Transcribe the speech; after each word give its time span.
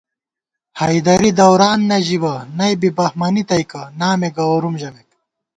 حیدَری 0.81 1.31
دوران 1.39 1.79
نہ 1.89 1.97
ژِبہ 2.05 2.33
نئ 2.57 2.73
بی 2.79 2.89
بہمَنی 2.97 3.43
تئیکہ 3.49 3.83
نامے 3.99 4.29
گوَرُوم 4.35 4.75
ژَمېک 4.81 5.09